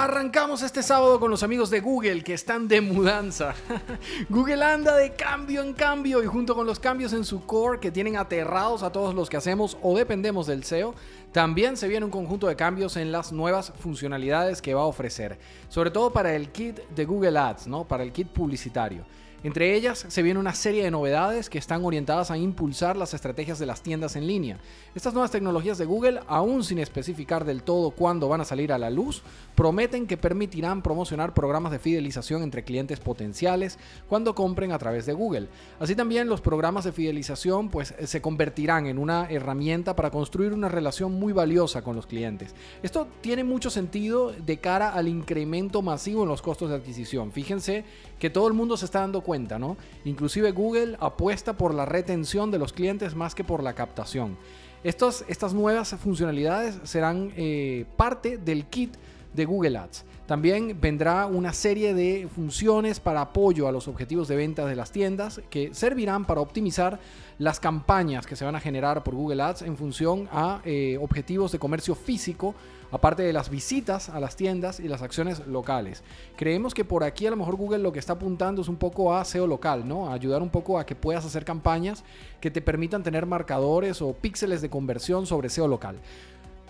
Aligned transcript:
Arrancamos 0.00 0.62
este 0.62 0.84
sábado 0.84 1.18
con 1.18 1.28
los 1.28 1.42
amigos 1.42 1.70
de 1.70 1.80
Google 1.80 2.22
que 2.22 2.32
están 2.32 2.68
de 2.68 2.80
mudanza. 2.80 3.56
Google 4.28 4.62
anda 4.62 4.94
de 4.94 5.10
cambio 5.16 5.60
en 5.60 5.72
cambio 5.72 6.22
y 6.22 6.26
junto 6.26 6.54
con 6.54 6.68
los 6.68 6.78
cambios 6.78 7.12
en 7.14 7.24
su 7.24 7.44
core 7.44 7.80
que 7.80 7.90
tienen 7.90 8.16
aterrados 8.16 8.84
a 8.84 8.92
todos 8.92 9.12
los 9.12 9.28
que 9.28 9.38
hacemos 9.38 9.76
o 9.82 9.96
dependemos 9.98 10.46
del 10.46 10.62
SEO, 10.62 10.94
también 11.32 11.76
se 11.76 11.88
viene 11.88 12.04
un 12.04 12.12
conjunto 12.12 12.46
de 12.46 12.54
cambios 12.54 12.96
en 12.96 13.10
las 13.10 13.32
nuevas 13.32 13.72
funcionalidades 13.80 14.62
que 14.62 14.72
va 14.72 14.82
a 14.82 14.86
ofrecer, 14.86 15.36
sobre 15.68 15.90
todo 15.90 16.12
para 16.12 16.32
el 16.32 16.50
kit 16.52 16.78
de 16.94 17.04
Google 17.04 17.36
Ads, 17.36 17.66
¿no? 17.66 17.82
Para 17.82 18.04
el 18.04 18.12
kit 18.12 18.28
publicitario. 18.28 19.04
Entre 19.44 19.76
ellas 19.76 20.04
se 20.08 20.22
viene 20.22 20.40
una 20.40 20.52
serie 20.52 20.82
de 20.82 20.90
novedades 20.90 21.48
que 21.48 21.58
están 21.58 21.84
orientadas 21.84 22.32
a 22.32 22.36
impulsar 22.36 22.96
las 22.96 23.14
estrategias 23.14 23.60
de 23.60 23.66
las 23.66 23.82
tiendas 23.82 24.16
en 24.16 24.26
línea. 24.26 24.58
Estas 24.96 25.12
nuevas 25.12 25.30
tecnologías 25.30 25.78
de 25.78 25.84
Google, 25.84 26.20
aún 26.26 26.64
sin 26.64 26.80
especificar 26.80 27.44
del 27.44 27.62
todo 27.62 27.92
cuándo 27.92 28.28
van 28.28 28.40
a 28.40 28.44
salir 28.44 28.72
a 28.72 28.78
la 28.78 28.90
luz, 28.90 29.22
prometen 29.54 30.08
que 30.08 30.16
permitirán 30.16 30.82
promocionar 30.82 31.34
programas 31.34 31.70
de 31.70 31.78
fidelización 31.78 32.42
entre 32.42 32.64
clientes 32.64 32.98
potenciales 32.98 33.78
cuando 34.08 34.34
compren 34.34 34.72
a 34.72 34.78
través 34.78 35.06
de 35.06 35.12
Google. 35.12 35.46
Así 35.78 35.94
también 35.94 36.28
los 36.28 36.40
programas 36.40 36.82
de 36.82 36.92
fidelización 36.92 37.68
pues, 37.68 37.94
se 38.04 38.20
convertirán 38.20 38.86
en 38.86 38.98
una 38.98 39.28
herramienta 39.30 39.94
para 39.94 40.10
construir 40.10 40.52
una 40.52 40.68
relación 40.68 41.12
muy 41.12 41.32
valiosa 41.32 41.82
con 41.82 41.94
los 41.94 42.08
clientes. 42.08 42.56
Esto 42.82 43.06
tiene 43.20 43.44
mucho 43.44 43.70
sentido 43.70 44.32
de 44.32 44.58
cara 44.58 44.90
al 44.90 45.06
incremento 45.06 45.80
masivo 45.80 46.24
en 46.24 46.28
los 46.28 46.42
costos 46.42 46.70
de 46.70 46.76
adquisición. 46.76 47.30
Fíjense 47.30 47.84
que 48.18 48.30
todo 48.30 48.48
el 48.48 48.54
mundo 48.54 48.76
se 48.76 48.86
está 48.86 49.00
dando 49.00 49.22
cuenta, 49.28 49.58
¿no? 49.58 49.76
Inclusive 50.06 50.52
Google 50.52 50.96
apuesta 51.00 51.52
por 51.58 51.74
la 51.74 51.84
retención 51.84 52.50
de 52.50 52.58
los 52.58 52.72
clientes 52.72 53.14
más 53.14 53.34
que 53.34 53.44
por 53.44 53.62
la 53.62 53.74
captación. 53.74 54.38
Estos, 54.84 55.22
estas 55.28 55.52
nuevas 55.52 55.94
funcionalidades 55.96 56.78
serán 56.84 57.30
eh, 57.36 57.84
parte 57.98 58.38
del 58.38 58.64
kit 58.64 58.96
de 59.34 59.44
Google 59.44 59.78
Ads. 59.78 60.04
También 60.26 60.78
vendrá 60.78 61.26
una 61.26 61.54
serie 61.54 61.94
de 61.94 62.28
funciones 62.34 63.00
para 63.00 63.22
apoyo 63.22 63.66
a 63.66 63.72
los 63.72 63.88
objetivos 63.88 64.28
de 64.28 64.36
venta 64.36 64.66
de 64.66 64.76
las 64.76 64.92
tiendas 64.92 65.40
que 65.48 65.72
servirán 65.72 66.26
para 66.26 66.42
optimizar 66.42 67.00
las 67.38 67.60
campañas 67.60 68.26
que 68.26 68.36
se 68.36 68.44
van 68.44 68.56
a 68.56 68.60
generar 68.60 69.04
por 69.04 69.14
Google 69.14 69.42
Ads 69.42 69.62
en 69.62 69.76
función 69.76 70.28
a 70.30 70.60
eh, 70.64 70.98
objetivos 71.00 71.52
de 71.52 71.58
comercio 71.58 71.94
físico, 71.94 72.54
aparte 72.90 73.22
de 73.22 73.32
las 73.32 73.48
visitas 73.48 74.08
a 74.08 74.20
las 74.20 74.36
tiendas 74.36 74.80
y 74.80 74.88
las 74.88 75.02
acciones 75.02 75.46
locales. 75.46 76.02
Creemos 76.36 76.74
que 76.74 76.84
por 76.84 77.04
aquí 77.04 77.26
a 77.26 77.30
lo 77.30 77.36
mejor 77.36 77.56
Google 77.56 77.78
lo 77.78 77.92
que 77.92 77.98
está 77.98 78.14
apuntando 78.14 78.60
es 78.60 78.68
un 78.68 78.76
poco 78.76 79.14
a 79.14 79.24
SEO 79.24 79.46
local, 79.46 79.86
¿no? 79.86 80.12
Ayudar 80.12 80.42
un 80.42 80.50
poco 80.50 80.78
a 80.78 80.84
que 80.84 80.94
puedas 80.94 81.24
hacer 81.24 81.44
campañas 81.44 82.04
que 82.40 82.50
te 82.50 82.60
permitan 82.60 83.02
tener 83.02 83.24
marcadores 83.24 84.02
o 84.02 84.12
píxeles 84.12 84.60
de 84.60 84.68
conversión 84.68 85.24
sobre 85.26 85.48
SEO 85.48 85.68
local. 85.68 86.00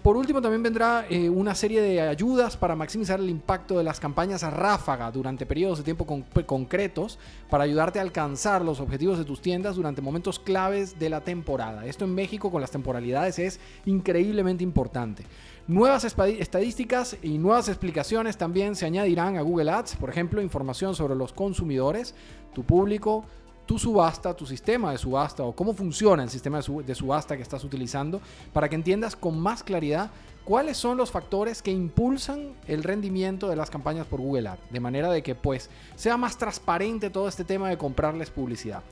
Por 0.08 0.16
último, 0.16 0.40
también 0.40 0.62
vendrá 0.62 1.04
eh, 1.10 1.28
una 1.28 1.54
serie 1.54 1.82
de 1.82 2.00
ayudas 2.00 2.56
para 2.56 2.74
maximizar 2.74 3.20
el 3.20 3.28
impacto 3.28 3.76
de 3.76 3.84
las 3.84 4.00
campañas 4.00 4.42
a 4.42 4.48
ráfaga 4.48 5.10
durante 5.10 5.44
periodos 5.44 5.76
de 5.76 5.84
tiempo 5.84 6.06
concretos 6.46 7.18
para 7.50 7.64
ayudarte 7.64 7.98
a 7.98 8.02
alcanzar 8.02 8.64
los 8.64 8.80
objetivos 8.80 9.18
de 9.18 9.26
tus 9.26 9.42
tiendas 9.42 9.76
durante 9.76 10.00
momentos 10.00 10.38
claves 10.38 10.98
de 10.98 11.10
la 11.10 11.20
temporada. 11.20 11.84
Esto 11.84 12.06
en 12.06 12.14
México 12.14 12.50
con 12.50 12.62
las 12.62 12.70
temporalidades 12.70 13.38
es 13.38 13.60
increíblemente 13.84 14.64
importante. 14.64 15.24
Nuevas 15.66 16.04
estadísticas 16.04 17.18
y 17.22 17.36
nuevas 17.36 17.68
explicaciones 17.68 18.38
también 18.38 18.76
se 18.76 18.86
añadirán 18.86 19.36
a 19.36 19.42
Google 19.42 19.70
Ads, 19.70 19.96
por 19.96 20.08
ejemplo, 20.08 20.40
información 20.40 20.94
sobre 20.94 21.16
los 21.16 21.34
consumidores, 21.34 22.14
tu 22.54 22.64
público, 22.64 23.26
tu 23.68 23.78
subasta, 23.78 24.34
tu 24.34 24.46
sistema 24.46 24.92
de 24.92 24.98
subasta 24.98 25.42
o 25.42 25.52
cómo 25.52 25.74
funciona 25.74 26.22
el 26.22 26.30
sistema 26.30 26.62
de 26.62 26.94
subasta 26.94 27.36
que 27.36 27.42
estás 27.42 27.62
utilizando 27.64 28.18
para 28.54 28.66
que 28.66 28.74
entiendas 28.74 29.14
con 29.14 29.38
más 29.38 29.62
claridad 29.62 30.10
cuáles 30.42 30.78
son 30.78 30.96
los 30.96 31.10
factores 31.10 31.60
que 31.60 31.70
impulsan 31.70 32.54
el 32.66 32.82
rendimiento 32.82 33.46
de 33.46 33.56
las 33.56 33.68
campañas 33.68 34.06
por 34.06 34.22
Google 34.22 34.48
Ads, 34.48 34.70
de 34.70 34.80
manera 34.80 35.10
de 35.10 35.22
que 35.22 35.34
pues 35.34 35.68
sea 35.96 36.16
más 36.16 36.38
transparente 36.38 37.10
todo 37.10 37.28
este 37.28 37.44
tema 37.44 37.68
de 37.68 37.76
comprarles 37.76 38.30
publicidad. 38.30 38.82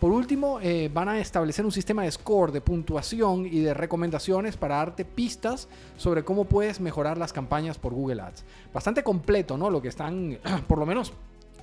Por 0.00 0.10
último, 0.10 0.60
eh, 0.62 0.90
van 0.92 1.10
a 1.10 1.20
establecer 1.20 1.66
un 1.66 1.70
sistema 1.70 2.04
de 2.04 2.10
score, 2.10 2.52
de 2.52 2.62
puntuación 2.62 3.44
y 3.44 3.60
de 3.60 3.74
recomendaciones 3.74 4.56
para 4.56 4.76
darte 4.76 5.04
pistas 5.04 5.68
sobre 5.98 6.24
cómo 6.24 6.46
puedes 6.46 6.80
mejorar 6.80 7.18
las 7.18 7.34
campañas 7.34 7.76
por 7.76 7.92
Google 7.92 8.22
Ads. 8.22 8.44
Bastante 8.72 9.04
completo, 9.04 9.58
¿no? 9.58 9.68
Lo 9.68 9.82
que 9.82 9.88
están, 9.88 10.38
por 10.66 10.78
lo 10.78 10.86
menos 10.86 11.12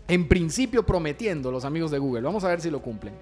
en 0.09 0.27
principio 0.27 0.85
prometiendo 0.85 1.51
los 1.51 1.63
amigos 1.63 1.91
de 1.91 1.99
Google. 1.99 2.21
Vamos 2.21 2.43
a 2.43 2.49
ver 2.49 2.59
si 2.59 2.69
lo 2.69 2.81
cumplen. 2.81 3.13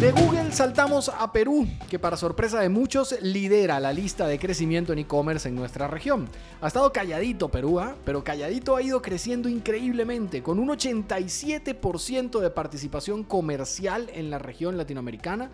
De 0.00 0.10
Google 0.10 0.50
saltamos 0.52 1.10
a 1.10 1.30
Perú, 1.32 1.66
que 1.90 1.98
para 1.98 2.16
sorpresa 2.16 2.60
de 2.60 2.68
muchos 2.68 3.14
lidera 3.20 3.78
la 3.78 3.92
lista 3.92 4.26
de 4.26 4.38
crecimiento 4.38 4.92
en 4.92 5.00
e-commerce 5.00 5.48
en 5.48 5.54
nuestra 5.54 5.86
región. 5.86 6.28
Ha 6.60 6.68
estado 6.68 6.92
calladito 6.92 7.50
Perú, 7.50 7.78
¿ah? 7.78 7.94
pero 8.04 8.24
calladito 8.24 8.74
ha 8.74 8.82
ido 8.82 9.02
creciendo 9.02 9.48
increíblemente, 9.48 10.42
con 10.42 10.58
un 10.58 10.70
87% 10.70 12.40
de 12.40 12.50
participación 12.50 13.22
comercial 13.22 14.10
en 14.14 14.30
la 14.30 14.38
región 14.38 14.76
latinoamericana 14.76 15.50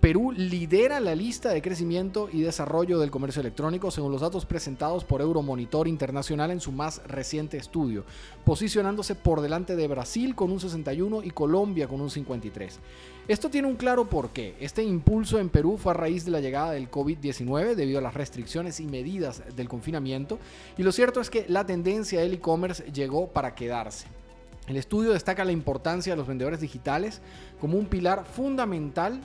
Perú 0.00 0.30
lidera 0.30 1.00
la 1.00 1.16
lista 1.16 1.48
de 1.48 1.60
crecimiento 1.60 2.28
y 2.32 2.42
desarrollo 2.42 3.00
del 3.00 3.10
comercio 3.10 3.40
electrónico 3.40 3.90
según 3.90 4.12
los 4.12 4.20
datos 4.20 4.46
presentados 4.46 5.02
por 5.04 5.20
Euromonitor 5.20 5.88
Internacional 5.88 6.52
en 6.52 6.60
su 6.60 6.70
más 6.70 7.02
reciente 7.08 7.56
estudio, 7.56 8.04
posicionándose 8.44 9.16
por 9.16 9.40
delante 9.40 9.74
de 9.74 9.88
Brasil 9.88 10.36
con 10.36 10.52
un 10.52 10.60
61 10.60 11.24
y 11.24 11.30
Colombia 11.30 11.88
con 11.88 12.00
un 12.00 12.10
53. 12.10 12.78
Esto 13.26 13.50
tiene 13.50 13.66
un 13.66 13.74
claro 13.74 14.08
porqué. 14.08 14.54
Este 14.60 14.84
impulso 14.84 15.40
en 15.40 15.48
Perú 15.48 15.76
fue 15.76 15.90
a 15.90 15.96
raíz 15.96 16.24
de 16.24 16.30
la 16.30 16.40
llegada 16.40 16.70
del 16.70 16.88
COVID-19 16.88 17.74
debido 17.74 17.98
a 17.98 18.02
las 18.02 18.14
restricciones 18.14 18.78
y 18.78 18.86
medidas 18.86 19.42
del 19.56 19.68
confinamiento 19.68 20.38
y 20.76 20.84
lo 20.84 20.92
cierto 20.92 21.20
es 21.20 21.28
que 21.28 21.44
la 21.48 21.66
tendencia 21.66 22.20
del 22.20 22.34
e-commerce 22.34 22.84
llegó 22.92 23.26
para 23.26 23.56
quedarse. 23.56 24.06
El 24.68 24.76
estudio 24.76 25.12
destaca 25.12 25.44
la 25.44 25.52
importancia 25.52 26.12
de 26.12 26.18
los 26.18 26.28
vendedores 26.28 26.60
digitales 26.60 27.20
como 27.60 27.78
un 27.78 27.86
pilar 27.86 28.24
fundamental 28.24 29.20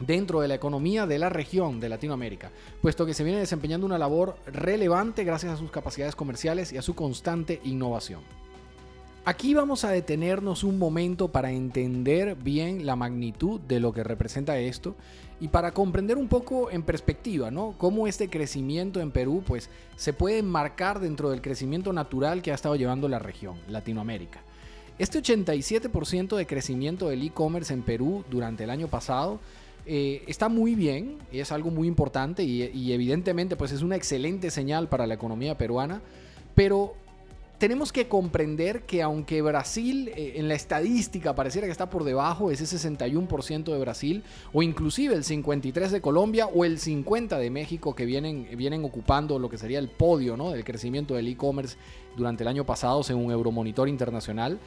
dentro 0.00 0.40
de 0.40 0.48
la 0.48 0.54
economía 0.54 1.06
de 1.06 1.18
la 1.18 1.28
región 1.28 1.80
de 1.80 1.88
Latinoamérica, 1.88 2.50
puesto 2.82 3.06
que 3.06 3.14
se 3.14 3.24
viene 3.24 3.40
desempeñando 3.40 3.86
una 3.86 3.98
labor 3.98 4.36
relevante 4.46 5.24
gracias 5.24 5.52
a 5.52 5.56
sus 5.56 5.70
capacidades 5.70 6.16
comerciales 6.16 6.72
y 6.72 6.78
a 6.78 6.82
su 6.82 6.94
constante 6.94 7.60
innovación. 7.64 8.20
Aquí 9.26 9.54
vamos 9.54 9.84
a 9.84 9.90
detenernos 9.90 10.64
un 10.64 10.78
momento 10.78 11.28
para 11.28 11.50
entender 11.50 12.34
bien 12.34 12.84
la 12.84 12.94
magnitud 12.94 13.58
de 13.58 13.80
lo 13.80 13.90
que 13.94 14.04
representa 14.04 14.58
esto 14.58 14.96
y 15.40 15.48
para 15.48 15.72
comprender 15.72 16.18
un 16.18 16.28
poco 16.28 16.70
en 16.70 16.82
perspectiva, 16.82 17.50
¿no? 17.50 17.74
Cómo 17.78 18.06
este 18.06 18.28
crecimiento 18.28 19.00
en 19.00 19.12
Perú 19.12 19.42
pues 19.46 19.70
se 19.96 20.12
puede 20.12 20.42
marcar 20.42 21.00
dentro 21.00 21.30
del 21.30 21.40
crecimiento 21.40 21.94
natural 21.94 22.42
que 22.42 22.52
ha 22.52 22.54
estado 22.54 22.76
llevando 22.76 23.08
la 23.08 23.18
región, 23.18 23.56
Latinoamérica. 23.66 24.42
Este 24.98 25.22
87% 25.22 26.36
de 26.36 26.46
crecimiento 26.46 27.08
del 27.08 27.22
e-commerce 27.22 27.72
en 27.72 27.82
Perú 27.82 28.26
durante 28.30 28.64
el 28.64 28.70
año 28.70 28.88
pasado 28.88 29.40
eh, 29.86 30.22
está 30.26 30.48
muy 30.48 30.74
bien, 30.74 31.18
es 31.30 31.52
algo 31.52 31.70
muy 31.70 31.86
importante 31.86 32.42
y, 32.42 32.92
evidentemente 32.92 33.56
pues 33.56 33.72
es 33.72 33.82
una 33.82 33.96
excelente 33.96 34.50
señal 34.50 34.88
para 34.88 35.06
la 35.06 35.14
economía 35.14 35.58
peruana, 35.58 36.00
pero 36.54 36.94
tenemos 37.58 37.92
que 37.92 38.08
comprender 38.08 38.82
que 38.82 39.02
aunque 39.02 39.42
Brasil 39.42 40.08
eh, 40.08 40.34
en 40.36 40.48
la 40.48 40.54
estadística 40.54 41.34
pareciera 41.34 41.66
que 41.66 41.72
está 41.72 41.90
por 41.90 42.04
debajo, 42.04 42.50
ese 42.50 42.64
61% 42.64 43.64
de 43.64 43.78
Brasil, 43.78 44.24
o 44.54 44.62
inclusive 44.62 45.14
el 45.14 45.22
53% 45.22 45.90
de 45.90 46.00
Colombia 46.00 46.46
o 46.46 46.64
el 46.64 46.78
50% 46.78 47.38
de 47.38 47.50
México 47.50 47.94
que 47.94 48.06
vienen, 48.06 48.48
vienen 48.56 48.84
ocupando 48.84 49.38
lo 49.38 49.50
que 49.50 49.58
sería 49.58 49.78
el 49.78 49.88
podio 49.88 50.36
¿no? 50.36 50.50
del 50.50 50.64
crecimiento 50.64 51.14
del 51.14 51.28
e-commerce 51.28 51.76
durante 52.16 52.42
el 52.42 52.48
año 52.48 52.64
pasado 52.64 53.02
según 53.02 53.30
Euromonitor 53.30 53.88
Internacional, 53.88 54.58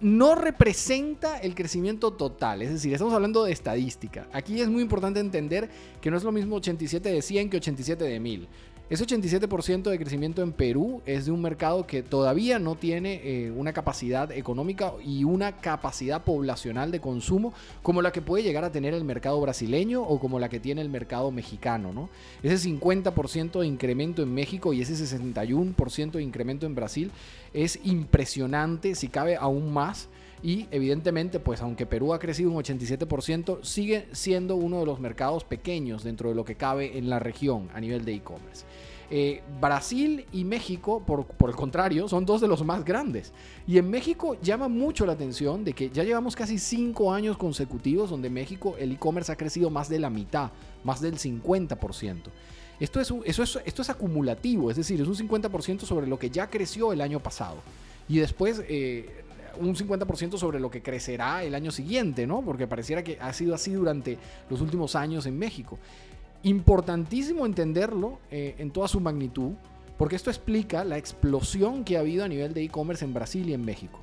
no 0.00 0.34
representa 0.34 1.38
el 1.38 1.54
crecimiento 1.54 2.12
total, 2.12 2.62
es 2.62 2.70
decir, 2.70 2.92
estamos 2.92 3.14
hablando 3.14 3.44
de 3.44 3.52
estadística. 3.52 4.28
Aquí 4.32 4.60
es 4.60 4.68
muy 4.68 4.82
importante 4.82 5.20
entender 5.20 5.68
que 6.00 6.10
no 6.10 6.16
es 6.16 6.24
lo 6.24 6.32
mismo 6.32 6.56
87 6.56 7.08
de 7.08 7.22
100 7.22 7.50
que 7.50 7.56
87 7.56 8.04
de 8.04 8.20
1000. 8.20 8.48
Ese 8.90 9.06
87% 9.06 9.90
de 9.90 9.98
crecimiento 9.98 10.42
en 10.42 10.52
Perú 10.52 11.02
es 11.04 11.26
de 11.26 11.30
un 11.30 11.42
mercado 11.42 11.86
que 11.86 12.02
todavía 12.02 12.58
no 12.58 12.74
tiene 12.74 13.20
eh, 13.22 13.50
una 13.50 13.74
capacidad 13.74 14.32
económica 14.32 14.94
y 15.04 15.24
una 15.24 15.58
capacidad 15.58 16.24
poblacional 16.24 16.90
de 16.90 16.98
consumo 16.98 17.52
como 17.82 18.00
la 18.00 18.12
que 18.12 18.22
puede 18.22 18.44
llegar 18.44 18.64
a 18.64 18.72
tener 18.72 18.94
el 18.94 19.04
mercado 19.04 19.38
brasileño 19.42 20.02
o 20.02 20.18
como 20.18 20.38
la 20.38 20.48
que 20.48 20.58
tiene 20.58 20.80
el 20.80 20.88
mercado 20.88 21.30
mexicano. 21.30 21.92
¿no? 21.92 22.08
Ese 22.42 22.66
50% 22.66 23.60
de 23.60 23.66
incremento 23.66 24.22
en 24.22 24.32
México 24.32 24.72
y 24.72 24.80
ese 24.80 24.94
61% 24.94 26.12
de 26.12 26.22
incremento 26.22 26.64
en 26.64 26.74
Brasil 26.74 27.10
es 27.52 27.78
impresionante, 27.84 28.94
si 28.94 29.08
cabe 29.08 29.36
aún 29.36 29.70
más. 29.70 30.08
Y 30.42 30.66
evidentemente, 30.70 31.40
pues 31.40 31.60
aunque 31.60 31.86
Perú 31.86 32.14
ha 32.14 32.18
crecido 32.18 32.50
un 32.50 32.62
87%, 32.62 33.62
sigue 33.62 34.08
siendo 34.12 34.56
uno 34.56 34.80
de 34.80 34.86
los 34.86 35.00
mercados 35.00 35.44
pequeños 35.44 36.04
dentro 36.04 36.28
de 36.28 36.34
lo 36.34 36.44
que 36.44 36.56
cabe 36.56 36.98
en 36.98 37.10
la 37.10 37.18
región 37.18 37.68
a 37.74 37.80
nivel 37.80 38.04
de 38.04 38.14
e-commerce. 38.14 38.64
Eh, 39.10 39.42
Brasil 39.58 40.26
y 40.32 40.44
México, 40.44 41.02
por, 41.04 41.24
por, 41.24 41.48
el 41.48 41.56
contrario, 41.56 42.08
son 42.08 42.26
dos 42.26 42.42
de 42.42 42.48
los 42.48 42.62
más 42.62 42.84
grandes. 42.84 43.32
Y 43.66 43.78
en 43.78 43.88
México 43.88 44.36
llama 44.42 44.68
mucho 44.68 45.06
la 45.06 45.14
atención 45.14 45.64
de 45.64 45.72
que 45.72 45.88
ya 45.88 46.04
llevamos 46.04 46.36
casi 46.36 46.58
cinco 46.58 47.12
años 47.12 47.38
consecutivos 47.38 48.10
donde 48.10 48.28
México 48.28 48.76
el 48.78 48.92
e-commerce 48.92 49.32
ha 49.32 49.36
crecido 49.36 49.70
más 49.70 49.88
de 49.88 49.98
la 49.98 50.10
mitad, 50.10 50.50
más 50.84 51.00
del 51.00 51.18
50%. 51.18 52.24
Esto 52.80 53.00
es, 53.00 53.12
eso 53.24 53.42
es, 53.42 53.58
esto 53.64 53.82
es 53.82 53.90
acumulativo, 53.90 54.70
es 54.70 54.76
decir, 54.76 55.00
es 55.00 55.08
un 55.08 55.16
50% 55.16 55.80
sobre 55.80 56.06
lo 56.06 56.18
que 56.18 56.30
ya 56.30 56.48
creció 56.48 56.92
el 56.92 57.00
año 57.00 57.20
pasado. 57.20 57.56
Y 58.08 58.18
después 58.18 58.62
eh, 58.68 59.24
un 59.58 59.74
50% 59.74 60.36
sobre 60.36 60.60
lo 60.60 60.70
que 60.70 60.82
crecerá 60.82 61.42
el 61.42 61.54
año 61.54 61.70
siguiente, 61.70 62.26
¿no? 62.26 62.42
Porque 62.42 62.66
pareciera 62.66 63.02
que 63.02 63.18
ha 63.20 63.32
sido 63.32 63.54
así 63.54 63.72
durante 63.72 64.18
los 64.50 64.60
últimos 64.60 64.96
años 64.96 65.26
en 65.26 65.38
México. 65.38 65.78
Importantísimo 66.42 67.46
entenderlo 67.46 68.18
eh, 68.30 68.54
en 68.58 68.70
toda 68.70 68.88
su 68.88 69.00
magnitud, 69.00 69.52
porque 69.96 70.16
esto 70.16 70.30
explica 70.30 70.84
la 70.84 70.98
explosión 70.98 71.84
que 71.84 71.96
ha 71.96 72.00
habido 72.00 72.24
a 72.24 72.28
nivel 72.28 72.54
de 72.54 72.62
e-commerce 72.62 73.04
en 73.04 73.14
Brasil 73.14 73.48
y 73.48 73.54
en 73.54 73.64
México. 73.64 74.00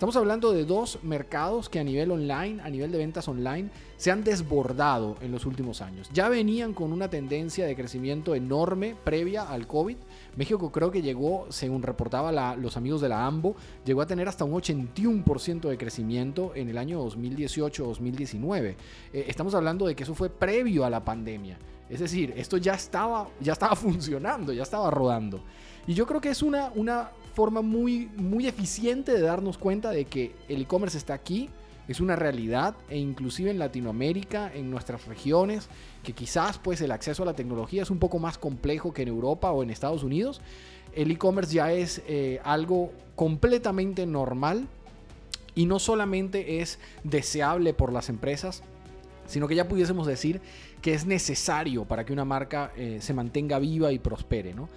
Estamos 0.00 0.16
hablando 0.16 0.52
de 0.52 0.64
dos 0.64 0.98
mercados 1.02 1.68
que 1.68 1.78
a 1.78 1.84
nivel 1.84 2.10
online, 2.10 2.62
a 2.62 2.70
nivel 2.70 2.90
de 2.90 2.96
ventas 2.96 3.28
online, 3.28 3.68
se 3.98 4.10
han 4.10 4.24
desbordado 4.24 5.18
en 5.20 5.30
los 5.30 5.44
últimos 5.44 5.82
años. 5.82 6.08
Ya 6.14 6.30
venían 6.30 6.72
con 6.72 6.94
una 6.94 7.10
tendencia 7.10 7.66
de 7.66 7.76
crecimiento 7.76 8.34
enorme 8.34 8.96
previa 9.04 9.42
al 9.42 9.66
COVID. 9.66 9.98
México 10.36 10.72
creo 10.72 10.90
que 10.90 11.02
llegó, 11.02 11.44
según 11.50 11.82
reportaba 11.82 12.56
los 12.56 12.78
amigos 12.78 13.02
de 13.02 13.10
la 13.10 13.26
AMBO, 13.26 13.56
llegó 13.84 14.00
a 14.00 14.06
tener 14.06 14.26
hasta 14.26 14.46
un 14.46 14.52
81% 14.52 15.68
de 15.68 15.76
crecimiento 15.76 16.52
en 16.54 16.70
el 16.70 16.78
año 16.78 17.06
2018-2019. 17.06 18.76
Eh, 19.12 19.24
estamos 19.28 19.54
hablando 19.54 19.86
de 19.86 19.94
que 19.94 20.04
eso 20.04 20.14
fue 20.14 20.30
previo 20.30 20.86
a 20.86 20.88
la 20.88 21.04
pandemia. 21.04 21.58
Es 21.90 22.00
decir, 22.00 22.32
esto 22.38 22.56
ya 22.56 22.72
estaba, 22.72 23.28
ya 23.38 23.52
estaba 23.52 23.76
funcionando, 23.76 24.54
ya 24.54 24.62
estaba 24.62 24.90
rodando. 24.90 25.42
Y 25.86 25.92
yo 25.92 26.06
creo 26.06 26.22
que 26.22 26.30
es 26.30 26.42
una, 26.42 26.72
una 26.74 27.10
forma 27.40 27.62
muy, 27.62 28.10
muy 28.18 28.46
eficiente 28.46 29.12
de 29.14 29.22
darnos 29.22 29.56
cuenta 29.56 29.92
de 29.92 30.04
que 30.04 30.34
el 30.50 30.60
e-commerce 30.60 30.98
está 30.98 31.14
aquí, 31.14 31.48
es 31.88 31.98
una 31.98 32.14
realidad 32.14 32.74
e 32.90 32.98
inclusive 32.98 33.50
en 33.50 33.58
Latinoamérica, 33.58 34.52
en 34.54 34.70
nuestras 34.70 35.06
regiones, 35.06 35.70
que 36.02 36.12
quizás 36.12 36.58
pues 36.58 36.82
el 36.82 36.92
acceso 36.92 37.22
a 37.22 37.26
la 37.26 37.32
tecnología 37.32 37.82
es 37.82 37.88
un 37.88 37.98
poco 37.98 38.18
más 38.18 38.36
complejo 38.36 38.92
que 38.92 39.00
en 39.00 39.08
Europa 39.08 39.52
o 39.52 39.62
en 39.62 39.70
Estados 39.70 40.02
Unidos, 40.02 40.42
el 40.94 41.10
e-commerce 41.10 41.54
ya 41.54 41.72
es 41.72 42.02
eh, 42.06 42.40
algo 42.44 42.92
completamente 43.16 44.04
normal 44.04 44.68
y 45.54 45.64
no 45.64 45.78
solamente 45.78 46.60
es 46.60 46.78
deseable 47.04 47.72
por 47.72 47.90
las 47.90 48.10
empresas, 48.10 48.62
sino 49.26 49.48
que 49.48 49.54
ya 49.54 49.66
pudiésemos 49.66 50.06
decir 50.06 50.42
que 50.82 50.92
es 50.92 51.06
necesario 51.06 51.86
para 51.86 52.04
que 52.04 52.12
una 52.12 52.26
marca 52.26 52.70
eh, 52.76 52.98
se 53.00 53.14
mantenga 53.14 53.58
viva 53.58 53.92
y 53.92 53.98
prospere, 53.98 54.52
¿no? 54.52 54.68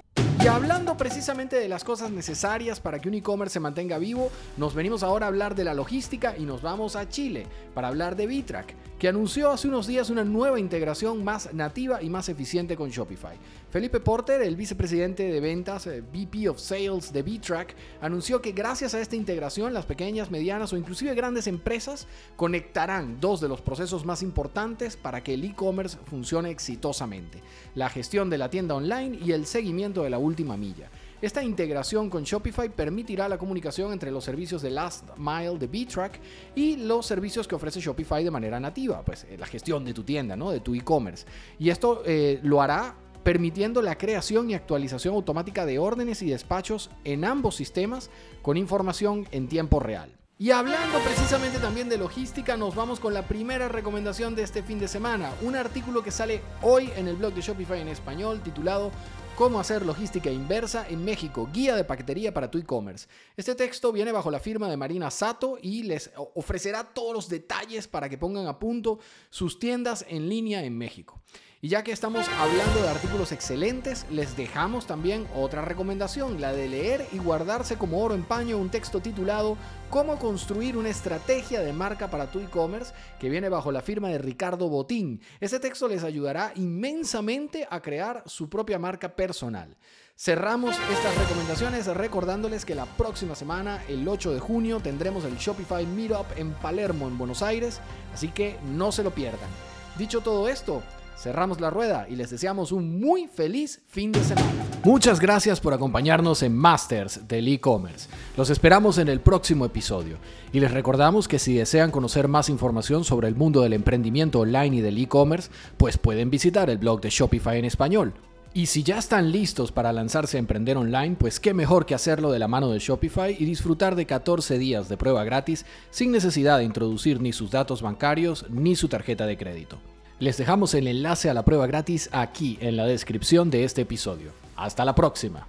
Y 0.44 0.48
hablando 0.48 0.98
precisamente 0.98 1.56
de 1.56 1.69
las 1.69 1.86
cosas 1.86 2.12
necesarias 2.12 2.81
para 2.81 3.00
que 3.00 3.07
un 3.07 3.13
e-commerce 3.13 3.54
se 3.54 3.60
mantenga 3.62 3.98
vivo, 3.98 4.30
nos 4.57 4.75
venimos 4.75 5.01
ahora 5.01 5.25
a 5.25 5.30
hablar 5.30 5.56
de 5.56 5.63
la 5.63 5.74
logística 5.74 6.36
y 6.38 6.44
nos 6.44 6.62
vamos 6.62 6.98
a 6.98 7.07
Chile 7.07 7.45
para 7.74 7.88
hablar 7.88 8.18
de 8.18 8.28
Bitrack, 8.28 8.75
que 9.00 9.07
anunció 9.07 9.51
hace 9.51 9.69
unos 9.69 9.88
días 9.88 10.10
una 10.10 10.25
nueva 10.25 10.60
integración 10.60 11.24
más 11.24 11.54
nativa 11.54 12.04
y 12.04 12.10
más 12.10 12.28
eficiente 12.28 12.75
con 12.75 12.90
Shopify. 12.90 13.38
Felipe 13.69 14.01
Porter, 14.01 14.42
el 14.42 14.57
vicepresidente 14.57 15.24
de 15.24 15.40
ventas, 15.40 15.88
eh, 15.88 16.01
VP 16.01 16.50
of 16.50 16.60
Sales 16.60 17.13
de 17.13 17.24
Bitrack, 17.24 17.74
anunció 18.01 18.42
que 18.42 18.51
gracias 18.51 18.94
a 18.94 19.00
esta 19.00 19.16
integración 19.16 19.74
las 19.74 19.86
pequeñas, 19.86 20.30
medianas 20.30 20.74
o 20.74 20.78
inclusive 20.78 21.16
grandes 21.16 21.48
empresas 21.48 22.06
conectarán 22.36 23.22
dos 23.22 23.39
de 23.39 23.48
los 23.48 23.62
procesos 23.62 24.06
más 24.06 24.22
importantes 24.22 24.98
para 24.98 25.24
que 25.24 25.36
el 25.36 25.46
e-commerce 25.46 25.98
funcione 26.06 26.50
exitosamente, 26.50 27.42
la 27.75 27.89
gestión 27.89 28.30
de 28.30 28.38
la 28.38 28.50
tienda 28.50 28.75
online 28.75 29.18
y 29.24 29.31
el 29.31 29.46
seguimiento 29.46 30.04
de 30.04 30.10
la 30.10 30.18
última 30.18 30.33
milla. 30.58 30.90
Esta 31.22 31.42
integración 31.42 32.10
con 32.10 32.24
Shopify 32.24 32.70
permitirá 32.70 33.30
la 33.30 33.38
comunicación 33.38 33.94
entre 33.94 34.12
los 34.12 34.24
servicios 34.24 34.62
de 34.62 34.72
Last 34.72 35.06
Mile 35.18 35.58
de 35.58 35.68
B-Track 35.68 36.20
y 36.56 36.76
los 36.76 37.06
servicios 37.06 37.48
que 37.48 37.56
ofrece 37.56 37.80
Shopify 37.80 38.24
de 38.24 38.32
manera 38.32 38.60
nativa, 38.60 39.02
pues 39.04 39.26
eh, 39.30 39.38
la 39.38 39.46
gestión 39.46 39.86
de 39.86 39.94
tu 39.94 40.04
tienda, 40.04 40.36
¿no? 40.36 40.52
de 40.52 40.60
tu 40.60 40.76
e-commerce. 40.76 41.26
Y 41.60 41.70
esto 41.70 42.04
eh, 42.06 42.40
lo 42.44 42.62
hará 42.62 42.96
permitiendo 43.24 43.82
la 43.82 43.98
creación 43.98 44.50
y 44.50 44.54
actualización 44.54 45.16
automática 45.16 45.66
de 45.66 45.80
órdenes 45.80 46.22
y 46.22 46.30
despachos 46.30 46.90
en 47.06 47.24
ambos 47.24 47.56
sistemas 47.56 48.10
con 48.42 48.58
información 48.58 49.26
en 49.32 49.48
tiempo 49.48 49.80
real. 49.80 50.12
Y 50.40 50.52
hablando 50.52 51.00
precisamente 51.00 51.60
también 51.60 51.88
de 51.88 51.98
logística, 51.98 52.58
nos 52.58 52.76
vamos 52.76 53.00
con 53.00 53.14
la 53.14 53.22
primera 53.22 53.70
recomendación 53.70 54.36
de 54.36 54.44
este 54.44 54.62
fin 54.62 54.78
de 54.78 54.90
semana. 54.90 55.32
Un 55.42 55.56
artículo 55.56 56.04
que 56.04 56.12
sale 56.12 56.42
hoy 56.64 56.90
en 56.98 57.08
el 57.08 57.16
blog 57.16 57.34
de 57.34 57.42
Shopify 57.42 57.80
en 57.80 57.88
español 57.88 58.42
titulado 58.44 58.92
Cómo 59.36 59.60
hacer 59.60 59.84
logística 59.84 60.30
inversa 60.30 60.88
en 60.88 61.04
México, 61.04 61.50
guía 61.52 61.76
de 61.76 61.84
paquetería 61.84 62.36
para 62.36 62.52
tu 62.52 62.60
e-commerce. 62.60 63.08
Este 63.36 63.56
texto 63.56 63.92
viene 63.92 64.12
bajo 64.12 64.30
la 64.30 64.40
firma 64.40 64.70
de 64.70 64.78
Marina 64.78 65.10
Sato 65.10 65.58
y 65.60 65.82
les 65.82 66.12
ofrecerá 66.36 66.84
todos 66.84 67.16
los 67.16 67.30
detalles 67.30 67.88
para 67.88 68.10
que 68.10 68.20
pongan 68.20 68.46
a 68.46 68.60
punto 68.60 69.00
sus 69.32 69.58
tiendas 69.58 70.06
en 70.08 70.30
línea 70.30 70.64
en 70.64 70.78
México. 70.78 71.20
Y 71.64 71.70
ya 71.70 71.82
que 71.82 71.94
estamos 71.94 72.28
hablando 72.28 72.82
de 72.82 72.90
artículos 72.90 73.32
excelentes, 73.32 74.06
les 74.12 74.36
dejamos 74.36 74.86
también 74.86 75.26
otra 75.34 75.62
recomendación, 75.62 76.42
la 76.42 76.52
de 76.52 76.68
leer 76.68 77.08
y 77.14 77.20
guardarse 77.20 77.78
como 77.78 78.04
oro 78.04 78.16
en 78.16 78.24
paño 78.24 78.58
un 78.58 78.70
texto 78.70 79.00
titulado 79.00 79.56
Cómo 79.90 80.20
construir 80.20 80.76
una 80.76 80.90
estrategia 80.90 81.62
de 81.62 81.72
marca 81.72 82.10
para 82.10 82.30
tu 82.30 82.42
e-commerce, 82.42 82.94
que 83.18 83.30
viene 83.30 83.48
bajo 83.48 83.72
la 83.72 83.82
firma 83.82 84.10
de 84.10 84.18
Ricardo 84.18 84.68
Botín. 84.68 85.22
Este 85.40 85.58
texto 85.58 85.88
les 85.88 86.04
ayudará 86.04 86.52
inmensamente 86.56 87.66
a 87.70 87.82
crear 87.82 88.24
su 88.26 88.50
propia 88.50 88.78
marca 88.78 89.16
personal. 89.24 89.78
Cerramos 90.18 90.75
estas 90.92 91.18
recomendaciones 91.18 91.88
recordándoles 91.88 92.66
que 92.66 92.75
la 92.75 92.86
próxima 92.86 93.36
semana, 93.36 93.81
el 93.88 94.06
8 94.06 94.34
de 94.34 94.40
junio, 94.42 94.81
tendremos 94.81 95.24
el 95.24 95.38
Shopify 95.38 95.86
Meetup 95.86 96.25
en 96.36 96.52
Palermo, 96.52 97.08
en 97.08 97.18
Buenos 97.18 97.42
Aires, 97.42 97.80
así 98.14 98.28
que 98.28 98.58
no 98.66 98.92
se 98.92 99.02
lo 99.02 99.12
pierdan. 99.12 99.50
Dicho 99.98 100.20
todo 100.20 100.50
esto, 100.50 100.84
cerramos 101.18 101.62
la 101.62 101.70
rueda 101.70 102.06
y 102.10 102.18
les 102.18 102.31
deseamos 102.31 102.74
un 102.74 103.00
muy 103.00 103.28
feliz 103.28 103.81
fin 103.88 104.12
de 104.12 104.22
semana. 104.22 104.52
Muchas 104.84 105.22
gracias 105.22 105.62
por 105.62 105.74
acompañarnos 105.74 106.44
en 106.44 106.54
Masters 106.54 107.25
del 107.25 107.48
e-commerce. 107.48 108.10
Los 108.36 108.50
esperamos 108.50 108.98
en 108.98 109.08
el 109.08 109.22
próximo 109.22 109.64
episodio 109.66 110.18
y 110.52 110.60
les 110.60 110.72
recordamos 110.72 111.30
que 111.30 111.40
si 111.40 111.56
desean 111.56 111.92
conocer 111.92 112.28
más 112.28 112.50
información 112.50 113.06
sobre 113.06 113.30
el 113.30 113.36
mundo 113.36 113.62
del 113.62 113.72
emprendimiento 113.72 114.42
online 114.42 114.75
y 114.75 114.81
del 114.81 114.98
e-commerce, 114.98 115.50
pues 115.78 115.98
pueden 115.98 116.30
visitar 116.30 116.70
el 116.70 116.78
blog 116.78 117.00
de 117.00 117.10
Shopify 117.10 117.58
en 117.58 117.66
español. 117.66 118.14
Y 118.56 118.68
si 118.68 118.84
ya 118.84 119.00
están 119.00 119.32
listos 119.32 119.72
para 119.72 119.92
lanzarse 119.92 120.38
a 120.38 120.40
emprender 120.40 120.78
online, 120.78 121.16
pues 121.20 121.40
qué 121.40 121.56
mejor 121.56 121.88
que 121.88 121.96
hacerlo 121.96 122.32
de 122.32 122.38
la 122.38 122.48
mano 122.48 122.70
de 122.70 122.78
Shopify 122.78 123.36
y 123.38 123.46
disfrutar 123.46 123.96
de 123.96 124.06
14 124.06 124.60
días 124.60 124.88
de 124.90 124.96
prueba 124.96 125.24
gratis 125.24 125.66
sin 125.90 126.12
necesidad 126.12 126.60
de 126.60 126.64
introducir 126.64 127.20
ni 127.20 127.34
sus 127.34 127.50
datos 127.50 127.82
bancarios 127.82 128.46
ni 128.52 128.76
su 128.76 128.90
tarjeta 128.90 129.26
de 129.26 129.38
crédito. 129.38 129.80
Les 130.20 130.38
dejamos 130.38 130.76
el 130.76 130.88
enlace 130.88 131.32
a 131.32 131.34
la 131.34 131.44
prueba 131.44 131.66
gratis 131.66 132.10
aquí 132.12 132.60
en 132.62 132.78
la 132.78 132.86
descripción 132.86 133.50
de 133.50 133.64
este 133.64 133.82
episodio. 133.82 134.32
Hasta 134.56 134.86
la 134.86 134.94
próxima. 134.94 135.48